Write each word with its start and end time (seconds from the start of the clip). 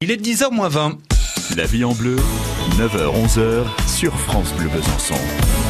Il 0.00 0.12
est 0.12 0.16
10h 0.16 0.52
moins 0.52 0.68
20. 0.68 0.96
La 1.56 1.66
vie 1.66 1.84
en 1.84 1.92
bleu, 1.92 2.14
9h-11h 2.78 3.88
sur 3.88 4.16
France 4.16 4.52
Bleu 4.56 4.68
Besançon. 4.68 5.16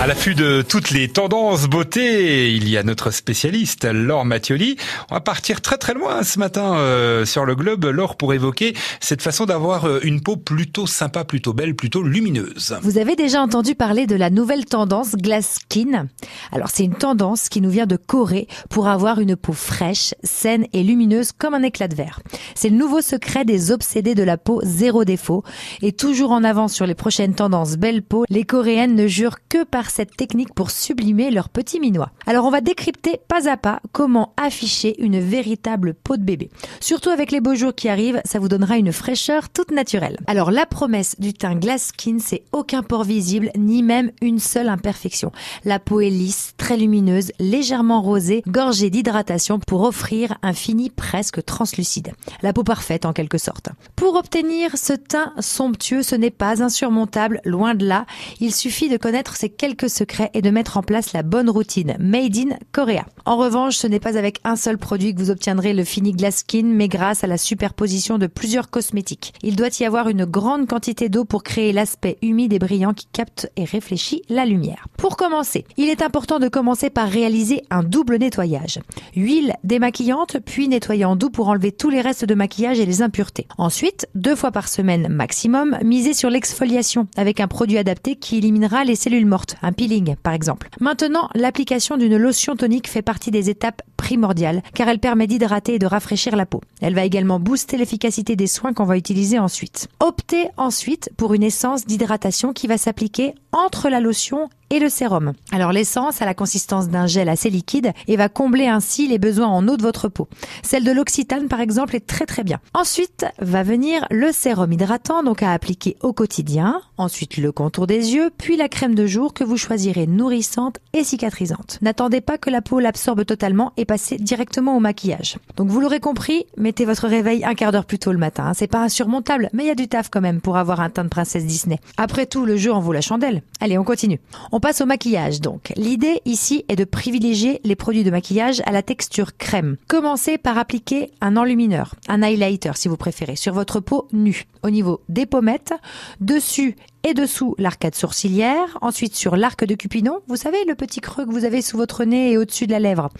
À 0.00 0.08
l'affût 0.08 0.34
de 0.34 0.60
toutes 0.60 0.90
les 0.90 1.06
tendances 1.06 1.68
beauté, 1.68 2.52
il 2.52 2.68
y 2.68 2.76
a 2.76 2.82
notre 2.82 3.12
spécialiste, 3.12 3.84
Laure 3.84 4.24
Mathioli. 4.24 4.76
On 5.08 5.14
va 5.14 5.20
partir 5.20 5.60
très 5.60 5.78
très 5.78 5.94
loin 5.94 6.24
ce 6.24 6.40
matin 6.40 6.74
euh, 6.74 7.24
sur 7.24 7.44
le 7.44 7.54
globe, 7.54 7.84
Laure, 7.84 8.16
pour 8.16 8.34
évoquer 8.34 8.74
cette 9.00 9.22
façon 9.22 9.46
d'avoir 9.46 9.84
euh, 9.84 10.00
une 10.02 10.20
peau 10.20 10.36
plutôt 10.36 10.88
sympa, 10.88 11.22
plutôt 11.24 11.52
belle, 11.52 11.76
plutôt 11.76 12.02
lumineuse. 12.02 12.76
Vous 12.82 12.98
avez 12.98 13.14
déjà 13.14 13.40
entendu 13.40 13.76
parler 13.76 14.08
de 14.08 14.16
la 14.16 14.28
nouvelle 14.28 14.64
tendance 14.64 15.12
Glass 15.12 15.60
Skin 15.60 16.08
Alors 16.50 16.70
c'est 16.70 16.84
une 16.84 16.96
tendance 16.96 17.48
qui 17.48 17.60
nous 17.60 17.70
vient 17.70 17.86
de 17.86 17.96
Corée 17.96 18.48
pour 18.68 18.88
avoir 18.88 19.20
une 19.20 19.36
peau 19.36 19.52
fraîche, 19.52 20.12
saine 20.24 20.66
et 20.72 20.82
lumineuse 20.82 21.30
comme 21.30 21.54
un 21.54 21.62
éclat 21.62 21.86
de 21.86 21.94
verre. 21.94 22.18
C'est 22.56 22.68
le 22.68 22.76
nouveau 22.76 23.00
secret 23.00 23.44
des 23.44 23.70
obsédés 23.70 24.16
de 24.16 24.24
la 24.24 24.38
peau 24.38 24.60
zéro 24.64 25.04
défaut 25.04 25.44
et 25.82 25.92
toujours 25.92 26.32
en 26.32 26.42
avance 26.42 26.72
sur 26.72 26.84
les 26.84 26.95
prochaines 26.96 27.34
tendances 27.34 27.76
belle 27.76 28.02
peau, 28.02 28.24
les 28.28 28.44
Coréennes 28.44 28.94
ne 28.94 29.06
jurent 29.06 29.38
que 29.48 29.64
par 29.64 29.90
cette 29.90 30.16
technique 30.16 30.54
pour 30.54 30.70
sublimer 30.70 31.30
leur 31.30 31.48
petit 31.48 31.78
minois. 31.78 32.10
Alors 32.26 32.44
on 32.44 32.50
va 32.50 32.60
décrypter 32.60 33.20
pas 33.28 33.48
à 33.48 33.56
pas 33.56 33.80
comment 33.92 34.32
afficher 34.36 35.00
une 35.02 35.20
véritable 35.20 35.94
peau 35.94 36.16
de 36.16 36.22
bébé. 36.22 36.50
Surtout 36.80 37.10
avec 37.10 37.30
les 37.30 37.40
beaux 37.40 37.54
jours 37.54 37.74
qui 37.74 37.88
arrivent, 37.88 38.20
ça 38.24 38.38
vous 38.38 38.48
donnera 38.48 38.76
une 38.76 38.92
fraîcheur 38.92 39.48
toute 39.50 39.70
naturelle. 39.70 40.18
Alors 40.26 40.50
la 40.50 40.66
promesse 40.66 41.16
du 41.20 41.32
teint 41.32 41.54
Glass 41.54 41.88
Skin, 41.88 42.18
c'est 42.20 42.44
aucun 42.52 42.82
pore 42.82 43.04
visible 43.04 43.50
ni 43.56 43.82
même 43.82 44.10
une 44.20 44.38
seule 44.38 44.68
imperfection. 44.68 45.32
La 45.64 45.78
peau 45.78 46.00
est 46.00 46.10
lisse, 46.10 46.54
très 46.56 46.76
lumineuse, 46.76 47.32
légèrement 47.38 48.02
rosée, 48.02 48.42
gorgée 48.48 48.90
d'hydratation 48.90 49.58
pour 49.58 49.82
offrir 49.82 50.38
un 50.42 50.52
fini 50.52 50.90
presque 50.90 51.44
translucide. 51.44 52.12
La 52.42 52.52
peau 52.52 52.64
parfaite 52.64 53.06
en 53.06 53.12
quelque 53.12 53.38
sorte. 53.38 53.68
Pour 53.94 54.16
obtenir 54.16 54.76
ce 54.76 54.92
teint 54.92 55.32
somptueux, 55.38 56.02
ce 56.02 56.14
n'est 56.14 56.30
pas 56.30 56.62
insurmontable, 56.86 57.40
loin 57.44 57.74
de 57.74 57.84
là. 57.84 58.06
Il 58.40 58.54
suffit 58.54 58.88
de 58.88 58.96
connaître 58.96 59.36
ces 59.36 59.48
quelques 59.48 59.90
secrets 59.90 60.30
et 60.34 60.42
de 60.42 60.50
mettre 60.50 60.76
en 60.76 60.82
place 60.82 61.12
la 61.12 61.22
bonne 61.22 61.50
routine 61.50 61.96
Made 61.98 62.36
in 62.36 62.56
Korea. 62.72 63.06
En 63.24 63.36
revanche, 63.36 63.76
ce 63.76 63.88
n'est 63.88 63.98
pas 63.98 64.16
avec 64.16 64.38
un 64.44 64.54
seul 64.54 64.78
produit 64.78 65.14
que 65.14 65.20
vous 65.20 65.30
obtiendrez 65.30 65.74
le 65.74 65.82
fini 65.82 66.12
glass 66.12 66.38
skin, 66.38 66.62
mais 66.64 66.86
grâce 66.86 67.24
à 67.24 67.26
la 67.26 67.38
superposition 67.38 68.18
de 68.18 68.28
plusieurs 68.28 68.70
cosmétiques. 68.70 69.34
Il 69.42 69.56
doit 69.56 69.68
y 69.80 69.84
avoir 69.84 70.08
une 70.08 70.24
grande 70.24 70.68
quantité 70.68 71.08
d'eau 71.08 71.24
pour 71.24 71.42
créer 71.42 71.72
l'aspect 71.72 72.18
humide 72.22 72.52
et 72.52 72.60
brillant 72.60 72.94
qui 72.94 73.06
capte 73.12 73.50
et 73.56 73.64
réfléchit 73.64 74.22
la 74.28 74.44
lumière. 74.44 74.86
Pour 74.96 75.16
commencer, 75.16 75.64
il 75.76 75.88
est 75.88 76.02
important 76.02 76.38
de 76.38 76.48
commencer 76.48 76.88
par 76.88 77.08
réaliser 77.08 77.62
un 77.70 77.82
double 77.82 78.18
nettoyage. 78.18 78.78
Huile 79.16 79.54
démaquillante, 79.64 80.36
puis 80.44 80.68
nettoyant 80.68 81.16
doux 81.16 81.30
pour 81.30 81.48
enlever 81.48 81.72
tous 81.72 81.90
les 81.90 82.00
restes 82.00 82.24
de 82.24 82.34
maquillage 82.34 82.78
et 82.78 82.86
les 82.86 83.02
impuretés. 83.02 83.48
Ensuite, 83.58 84.06
deux 84.14 84.36
fois 84.36 84.52
par 84.52 84.68
semaine 84.68 85.08
maximum, 85.08 85.78
misez 85.82 86.14
sur 86.14 86.30
l'exfoliation 86.30 86.75
avec 87.16 87.40
un 87.40 87.48
produit 87.48 87.78
adapté 87.78 88.16
qui 88.16 88.38
éliminera 88.38 88.84
les 88.84 88.96
cellules 88.96 89.26
mortes, 89.26 89.56
un 89.62 89.72
peeling 89.72 90.16
par 90.22 90.32
exemple. 90.32 90.68
Maintenant, 90.80 91.28
l'application 91.34 91.96
d'une 91.96 92.16
lotion 92.16 92.56
tonique 92.56 92.88
fait 92.88 93.02
partie 93.02 93.30
des 93.30 93.48
étapes 93.48 93.82
primordiales 93.96 94.62
car 94.74 94.88
elle 94.88 94.98
permet 94.98 95.26
d'hydrater 95.26 95.74
et 95.74 95.78
de 95.78 95.86
rafraîchir 95.86 96.36
la 96.36 96.46
peau. 96.46 96.60
Elle 96.80 96.94
va 96.94 97.04
également 97.04 97.40
booster 97.40 97.78
l'efficacité 97.78 98.36
des 98.36 98.46
soins 98.46 98.72
qu'on 98.72 98.84
va 98.84 98.96
utiliser 98.96 99.38
ensuite. 99.38 99.88
Optez 100.00 100.48
ensuite 100.56 101.10
pour 101.16 101.34
une 101.34 101.42
essence 101.42 101.86
d'hydratation 101.86 102.52
qui 102.52 102.66
va 102.66 102.78
s'appliquer 102.78 103.34
entre 103.52 103.88
la 103.88 104.00
lotion 104.00 104.48
et 104.70 104.78
le 104.78 104.88
sérum. 104.88 105.32
Alors 105.52 105.72
l'essence 105.72 106.22
a 106.22 106.26
la 106.26 106.34
consistance 106.34 106.88
d'un 106.88 107.06
gel 107.06 107.28
assez 107.28 107.50
liquide 107.50 107.92
et 108.08 108.16
va 108.16 108.28
combler 108.28 108.66
ainsi 108.66 109.06
les 109.08 109.18
besoins 109.18 109.48
en 109.48 109.66
eau 109.68 109.76
de 109.76 109.82
votre 109.82 110.08
peau. 110.08 110.28
Celle 110.62 110.84
de 110.84 110.92
l'Occitane 110.92 111.48
par 111.48 111.60
exemple 111.60 111.96
est 111.96 112.06
très 112.06 112.26
très 112.26 112.44
bien. 112.44 112.60
Ensuite 112.74 113.26
va 113.38 113.62
venir 113.62 114.06
le 114.10 114.32
sérum 114.32 114.72
hydratant 114.72 115.22
donc 115.22 115.42
à 115.42 115.52
appliquer 115.52 115.96
au 116.00 116.12
quotidien, 116.12 116.80
ensuite 116.98 117.36
le 117.36 117.52
contour 117.52 117.86
des 117.86 118.14
yeux, 118.14 118.30
puis 118.36 118.56
la 118.56 118.68
crème 118.68 118.94
de 118.94 119.06
jour 119.06 119.34
que 119.34 119.44
vous 119.44 119.56
choisirez 119.56 120.06
nourrissante 120.06 120.78
et 120.92 121.04
cicatrisante. 121.04 121.78
N'attendez 121.82 122.20
pas 122.20 122.38
que 122.38 122.50
la 122.50 122.62
peau 122.62 122.80
l'absorbe 122.80 123.24
totalement 123.24 123.72
et 123.76 123.84
passez 123.84 124.16
directement 124.18 124.76
au 124.76 124.80
maquillage. 124.80 125.38
Donc 125.56 125.68
vous 125.68 125.80
l'aurez 125.80 126.00
compris, 126.00 126.46
mettez 126.56 126.84
votre 126.84 127.08
réveil 127.08 127.44
un 127.44 127.54
quart 127.54 127.72
d'heure 127.72 127.84
plus 127.84 127.98
tôt 127.98 128.12
le 128.12 128.18
matin. 128.18 128.52
C'est 128.54 128.66
pas 128.66 128.82
insurmontable, 128.82 129.50
mais 129.52 129.64
il 129.64 129.66
y 129.68 129.70
a 129.70 129.74
du 129.74 129.88
taf 129.88 130.08
quand 130.10 130.20
même 130.20 130.40
pour 130.40 130.56
avoir 130.56 130.80
un 130.80 130.90
teint 130.90 131.04
de 131.04 131.08
princesse 131.08 131.46
Disney. 131.46 131.78
Après 131.96 132.26
tout, 132.26 132.44
le 132.44 132.56
jeu 132.56 132.72
en 132.72 132.80
vaut 132.80 132.92
la 132.92 133.00
chandelle. 133.00 133.42
Allez, 133.60 133.78
on 133.78 133.84
continue. 133.84 134.20
On 134.56 134.60
passe 134.60 134.80
au 134.80 134.86
maquillage 134.86 135.42
donc. 135.42 135.74
L'idée 135.76 136.22
ici 136.24 136.64
est 136.70 136.76
de 136.76 136.84
privilégier 136.84 137.60
les 137.64 137.76
produits 137.76 138.04
de 138.04 138.10
maquillage 138.10 138.62
à 138.64 138.72
la 138.72 138.82
texture 138.82 139.36
crème. 139.36 139.76
Commencez 139.86 140.38
par 140.38 140.56
appliquer 140.56 141.10
un 141.20 141.36
enlumineur, 141.36 141.94
un 142.08 142.22
highlighter 142.22 142.72
si 142.74 142.88
vous 142.88 142.96
préférez, 142.96 143.36
sur 143.36 143.52
votre 143.52 143.80
peau 143.80 144.08
nue, 144.14 144.46
au 144.62 144.70
niveau 144.70 145.02
des 145.10 145.26
pommettes, 145.26 145.74
dessus 146.22 146.74
et 147.06 147.14
dessous 147.14 147.54
l'arcade 147.56 147.94
sourcilière, 147.94 148.78
ensuite 148.80 149.14
sur 149.14 149.36
l'arc 149.36 149.64
de 149.64 149.76
Cupidon, 149.76 150.18
vous 150.26 150.34
savez 150.34 150.58
le 150.66 150.74
petit 150.74 151.00
creux 151.00 151.24
que 151.24 151.30
vous 151.30 151.44
avez 151.44 151.62
sous 151.62 151.76
votre 151.76 152.04
nez 152.04 152.32
et 152.32 152.36
au-dessus 152.36 152.66
de 152.66 152.72
la 152.72 152.80
lèvre, 152.80 153.10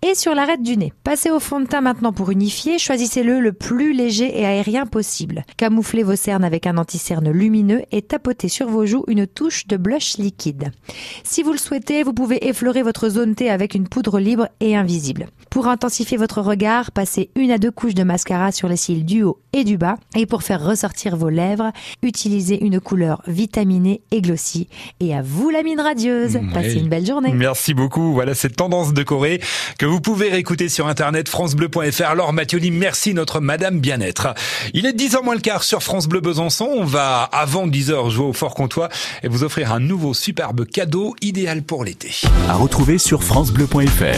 et 0.00 0.14
sur 0.14 0.34
l'arête 0.34 0.62
du 0.62 0.78
nez. 0.78 0.94
Passez 1.04 1.30
au 1.30 1.38
fond 1.38 1.60
de 1.60 1.66
teint 1.66 1.82
maintenant 1.82 2.14
pour 2.14 2.30
unifier, 2.30 2.78
choisissez-le 2.78 3.40
le 3.40 3.52
plus 3.52 3.92
léger 3.92 4.40
et 4.40 4.46
aérien 4.46 4.86
possible. 4.86 5.44
Camouflez 5.58 6.02
vos 6.02 6.16
cernes 6.16 6.44
avec 6.44 6.66
un 6.66 6.78
anti-cerne 6.78 7.30
lumineux 7.30 7.82
et 7.92 8.00
tapotez 8.00 8.48
sur 8.48 8.68
vos 8.68 8.86
joues 8.86 9.04
une 9.06 9.26
touche 9.26 9.66
de 9.66 9.76
blush 9.76 10.16
liquide. 10.16 10.72
Si 11.22 11.42
vous 11.42 11.52
le 11.52 11.58
souhaitez, 11.58 12.04
vous 12.04 12.14
pouvez 12.14 12.48
effleurer 12.48 12.82
votre 12.82 13.10
zone 13.10 13.34
T 13.34 13.50
avec 13.50 13.74
une 13.74 13.86
poudre 13.86 14.18
libre 14.18 14.48
et 14.60 14.74
invisible. 14.74 15.26
Pour 15.50 15.68
intensifier 15.68 16.16
votre 16.16 16.40
regard, 16.40 16.90
passez 16.90 17.30
une 17.34 17.50
à 17.50 17.58
deux 17.58 17.70
couches 17.70 17.94
de 17.94 18.02
mascara 18.02 18.50
sur 18.50 18.68
les 18.68 18.76
cils 18.76 19.04
du 19.04 19.22
haut 19.22 19.40
et 19.52 19.64
du 19.64 19.76
bas, 19.76 19.96
et 20.14 20.26
pour 20.26 20.42
faire 20.42 20.64
ressortir 20.64 21.16
vos 21.16 21.28
lèvres, 21.28 21.72
utilisez 22.02 22.64
une 22.64 22.80
couleur 22.80 23.22
vitaminée 23.26 24.02
et 24.10 24.20
glossy. 24.20 24.68
Et 25.00 25.14
à 25.14 25.22
vous 25.22 25.50
la 25.50 25.62
mine 25.62 25.80
radieuse. 25.80 26.38
Passez 26.52 26.74
une 26.74 26.88
belle 26.88 27.06
journée. 27.06 27.32
Merci 27.32 27.74
beaucoup. 27.74 28.12
Voilà 28.12 28.34
cette 28.34 28.56
tendance 28.56 28.92
de 28.92 29.02
Corée 29.02 29.40
que 29.78 29.86
vous 29.86 30.00
pouvez 30.00 30.30
réécouter 30.30 30.68
sur 30.68 30.86
internet 30.86 31.28
francebleu.fr. 31.28 32.04
Alors 32.04 32.32
Mathioli, 32.32 32.70
merci 32.70 33.14
notre 33.14 33.40
Madame 33.40 33.80
Bien-être. 33.80 34.34
Il 34.74 34.86
est 34.86 34.92
10h 34.92 35.22
moins 35.22 35.34
le 35.34 35.40
quart 35.40 35.62
sur 35.62 35.82
France 35.82 36.06
Bleu 36.06 36.20
Besançon. 36.20 36.68
On 36.70 36.84
va 36.84 37.22
avant 37.22 37.66
10h 37.66 38.10
jouer 38.10 38.26
au 38.26 38.32
Fort 38.32 38.54
Comtois 38.54 38.88
et 39.22 39.28
vous 39.28 39.44
offrir 39.44 39.72
un 39.72 39.80
nouveau 39.80 40.14
superbe 40.14 40.66
cadeau 40.66 41.14
idéal 41.20 41.62
pour 41.62 41.84
l'été. 41.84 42.12
À 42.48 42.54
retrouver 42.54 42.98
sur 42.98 43.22
francebleu.fr. 43.22 44.14